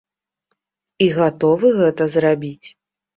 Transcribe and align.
І 1.07 1.09
гатовы 1.17 1.67
гэта 1.81 2.07
зрабіць. 2.15 2.67